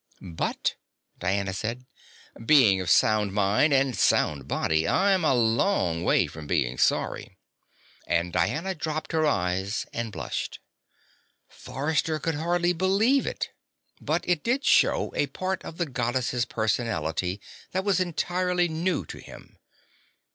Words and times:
"But?" 0.33 0.77
Diana 1.19 1.53
said. 1.53 1.85
"Being 2.43 2.81
of 2.81 2.89
sound 2.89 3.33
mind 3.33 3.71
and 3.71 3.95
sound 3.95 4.47
body, 4.47 4.87
I'm 4.87 5.23
a 5.23 5.35
long 5.35 6.03
way 6.03 6.25
from 6.25 6.47
being 6.47 6.79
sorry." 6.79 7.37
And 8.07 8.33
Diana 8.33 8.73
dropped 8.73 9.11
her 9.11 9.27
eyes 9.27 9.85
and 9.93 10.11
blushed. 10.11 10.57
Forrester 11.47 12.17
could 12.17 12.33
barely 12.37 12.73
believe 12.73 13.27
it. 13.27 13.51
But 13.99 14.27
it 14.27 14.43
did 14.43 14.65
show 14.65 15.13
a 15.15 15.27
part 15.27 15.63
of 15.63 15.77
the 15.77 15.85
Goddess's 15.85 16.45
personality 16.45 17.39
that 17.71 17.83
was 17.85 17.99
entirely 17.99 18.67
new 18.67 19.05
to 19.05 19.19
him. 19.19 19.59